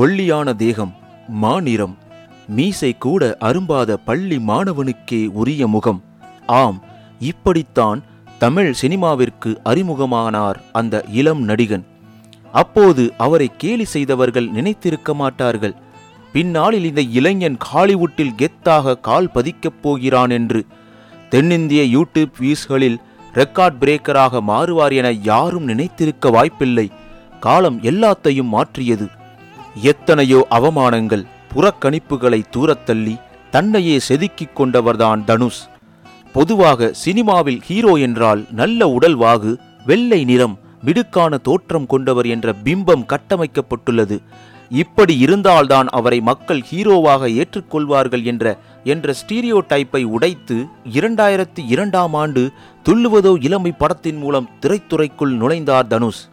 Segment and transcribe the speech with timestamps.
[0.00, 0.90] ஒல்லியான தேகம்
[1.42, 1.94] மாநிறம்
[2.56, 6.00] மீசை கூட அரும்பாத பள்ளி மாணவனுக்கே உரிய முகம்.
[6.46, 6.78] ஆம்
[7.18, 8.00] இப்படித்தான்
[8.38, 11.84] தமிழ் சினிமாவிற்கு அறிமுகமானார் அந்த இளம் நடிகன்.
[12.52, 15.74] அப்போது அவரை கேலி செய்தவர்கள் நினைத்திருக்க மாட்டார்கள்.
[16.32, 20.62] பின்னாளில் இந்த இளைஞன் ஹாலிவுட்டில் கெத்தாக கால் பதிக்கப் போகிறான் என்று
[21.30, 22.98] தென்னிந்திய யூடியூப் வியூஸ்களில்
[23.34, 26.88] ரெக்கார்ட் பிரேக்கராக மாறுவார் என யாரும் நினைத்திருக்க வாய்ப்பில்லை.
[27.40, 29.08] காலம் எல்லாத்தையும் மாற்றியது.
[29.74, 35.68] எத்தனையோ அவமானங்கள் புறக்கணிப்புகளை தூரத்தள்ளி தன்னையே செதுக்கிக் கொண்டவர்தான் தனுஷ்.
[36.32, 44.18] பொதுவாக சினிமாவில் ஹீரோ என்றால் நல்ல உடல்வாகு வெள்ளை நிறம் மிடுக்கான தோற்றம் கொண்டவர் என்ற பிம்பம் கட்டமைக்கப்பட்டுள்ளது.
[44.68, 52.50] இப்படி இருந்தால்தான் அவரை மக்கள் ஹீரோவாக ஏற்றுக்கொள்வார்கள் என்ற என்ற ஸ்டீரியோ டைப்பை உடைத்து இரண்டாயிரத்தி இரண்டாம் ஆண்டு
[52.88, 56.28] துள்ளுவதோ இளமை படத்தின் மூலம் திரைத்துறைக்குள் நுழைந்தார் தனுஷ்.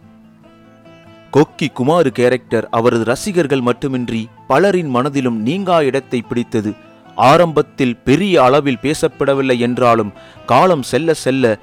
[1.36, 6.74] கொக்கி குமாரு கேரக்டர் அவரது ரசிகர்கள் மட்டுமின்றி பலரின் மனதிலும் நீங்கா இடத்தை பிடித்தது.
[7.14, 10.12] ஆரம்பத்தில் பெரிய அளவில் பேசப்படவில்லை என்றாலும்
[10.46, 11.58] காலம் செல்ல செல்ல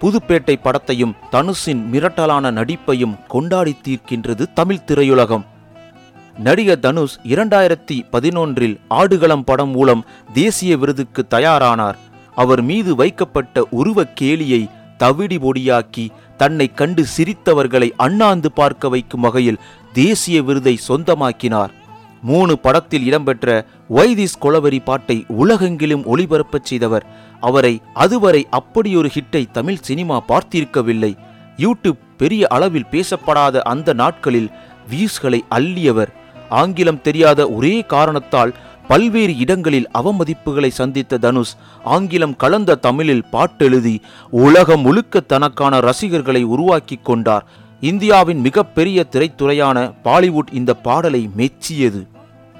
[0.00, 5.44] புதுப்பேட்டை படத்தையும் தனுஷின் மிரட்டலான நடிப்பையும் கொண்டாடி தீர்க்கின்றது தமிழ் திரையுலகம்.
[6.38, 11.96] நடிகர் தனுஷ் இரண்டாயிரத்தி பதினொன்றில் ஆடுகளம் படம் மூலம் தேசிய விருதுக்கு தயாரானார்.
[12.34, 19.60] அவர் மீது வைக்கப்பட்ட உருவக் கேலியை தவிடி பொடியாக்கி தன்னை கண்டு சிரித்தவர்களை அண்ணாந்து பார்க்க வைக்கும் வகையில்
[19.92, 21.72] தேசிய விருதை சொந்தமாக்கினார்.
[22.22, 27.06] மூணு படத்தில் இடம்பெற்ற வைதிஸ் கொலவரி பாட்டை உலகெங்கிலும் ஒளிபரப்பச் செய்தவர்.
[27.40, 31.16] அவரை அதுவரை அப்படியொரு ஹிட்டை தமிழ் சினிமா பார்த்திருக்கவில்லை.
[31.56, 34.50] யூடியூப் பெரிய அளவில் பேசப்படாத அந்த நாட்களில்
[34.90, 36.12] வியூஸ்களை அள்ளியவர்.
[36.48, 38.54] ஆங்கிலம் தெரியாத ஒரே காரணத்தால்
[38.88, 41.52] பல்வேறு இடங்களில் அவமதிப்புகளை சந்தித்த தனுஷ்
[41.84, 43.94] ஆங்கிலம் கலந்த தமிழில் பாட்டெழுதி
[44.30, 47.46] உலகம் முழுக்க தனக்கான ரசிகர்களை உருவாக்கி கொண்டார்.
[47.80, 52.02] இந்தியாவின் மிகப்பெரிய திரைத்துறையான பாலிவுட் இந்த பாடலை மெச்சியது.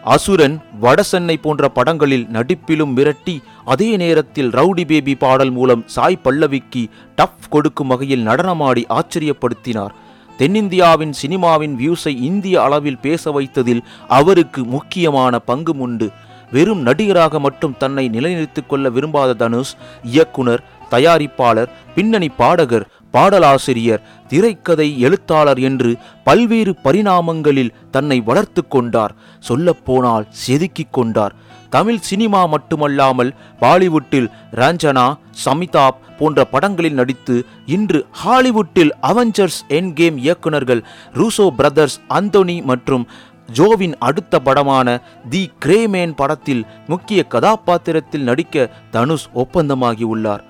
[0.05, 6.83] அசுரன் வடசென்னை போன்ற படங்களில் நடிப்பிலும் மிரட்டி அதே நேரத்தில் ரவுடி பேபி பாடல் மூலம் சாய் பல்லவிக்கு
[7.17, 9.95] டஃப் கொடுக்கும் வகையில் நடனமாடி ஆச்சரியப்படுத்தினார்.
[10.39, 16.11] தென்னிந்தியாவின் சினிமாவின் வியூஸை இந்திய அளவில் பேச வைத்ததில் அவருக்கு முக்கியமான பங்கும் உண்டு.
[16.53, 25.61] வெறும் நடிகராக மட்டும் தன்னை நிலைநிறுத்திக் கொள்ள விரும்பாத தனுஷ் இயக்குனர் தயாரிப்பாளர் பின்னணி பாடகர் பாடலாசிரியர் திரைக்கதை எழுத்தாளர்
[25.69, 25.91] என்று
[26.25, 29.15] பல்வேறு பரிணாமங்களில் தன்னை வளர்த்து கொண்டார்.
[29.39, 31.35] சொல்லப்போனால் செதுக்கிக் கொண்டார்.
[31.71, 33.31] தமிழ் சினிமா மட்டுமல்லாமல்
[33.61, 34.29] பாலிவுட்டில்
[34.63, 35.07] ரஞ்சனா
[35.45, 37.37] சமிதாப் போன்ற படங்களில் நடித்து
[37.67, 40.83] இன்று ஹாலிவுட்டில் அவெஞ்சர்ஸ் என் கேம் இயக்குனர்கள்
[41.15, 43.07] ரூசோ பிரதர்ஸ் அந்தோனி மற்றும்
[43.53, 44.89] ஜோவின் அடுத்த படமான
[45.31, 50.45] தி கிரேமேன் படத்தில் முக்கிய கதாபாத்திரத்தில் நடிக்க தனுஷ் ஒப்பந்தமாகி உள்ளார்.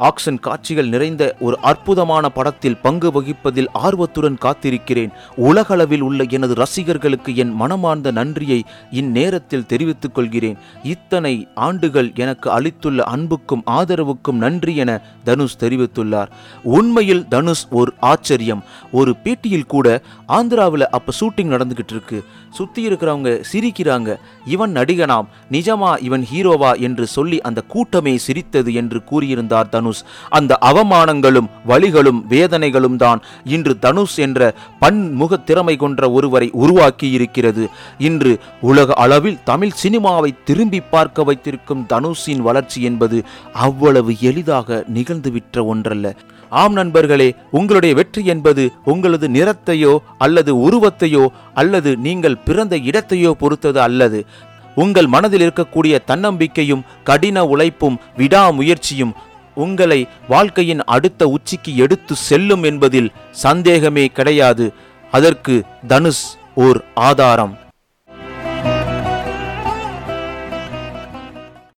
[0.00, 5.12] ஆக்ஷன் காட்சிகள் நிறைந்த ஒரு அற்புதமான படத்தில் பங்கு வகிப்பதில் ஆர்வத்துடன் காத்திருக்கிறேன்.
[5.36, 10.56] உலகளவில் உள்ள எனது ரசிகர்களுக்கு என் மனமார்ந்த நன்றியை இந்நேரத்தில் தெரிவித்துக் கொள்கிறேன்.
[10.82, 16.28] இத்தனை ஆண்டுகள் எனக்கு அளித்துள்ள அன்புக்கும் ஆதரவுக்கும் நன்றி என தனுஷ் தெரிவித்துள்ளார்.
[16.62, 18.64] உண்மையில் தனுஷ் ஒரு ஆச்சரியம்.
[18.92, 22.24] ஒரு பேட்டியில் கூட ஆந்திராவில் அப்ப ஷூட்டிங் நடந்துகிட்டு இருக்கு.
[22.50, 24.16] சுத்தி இருக்கிறவங்க சிரிக்கிறாங்க.
[24.46, 25.26] இவன் நடிகனாம்.
[25.50, 29.88] நிஜமா இவன் ஹீரோவா என்று சொல்லி அந்த கூட்டமே சிரித்தது என்று கூறியிருந்தார் தனுஷ்.
[29.90, 34.40] தனுஷ் அந்த அவமானங்களும் வழிகளும் வேதனைகளும் தான் இன்று தனுஷ் என்ற
[34.82, 37.64] பன்முக திறமை கொன்ற ஒருவரை உருவாக்கி இருக்கிறது
[38.08, 38.32] இன்று
[38.70, 43.18] உலக அளவில் தமிழ் சினிமாவை திரும்பி பார்க்க வைத்திருக்கும் தனுஷின் வளர்ச்சி என்பது
[43.66, 46.14] அவ்வளவு எளிதாக நிகழ்ந்துவிட்ட ஒன்றல்ல.
[46.52, 51.24] ஆம் நண்பர்களே உங்களுடைய வெற்றி என்பது உங்களது நிறத்தையோ அல்லது உருவத்தையோ
[51.54, 54.20] அல்லது நீங்கள் பிறந்த இடத்தையோ பொறுத்தது அல்லது.
[54.74, 59.14] உங்கள் மனதில் இருக்கக்கூடிய தன்னம்பிக்கையும் கடின உழைப்பும் விடாமுயற்சியும்
[59.66, 63.10] உங்களை வாழ்க்கையின் அடுத்த உச்சிக்கு எடுத்து செல்லும் என்பதில்
[63.44, 64.66] சந்தேகமே கிடையாது.
[65.16, 65.54] அதற்கு
[65.88, 66.78] தனுஷ் ஓர்
[67.08, 67.54] ஆதாரம்.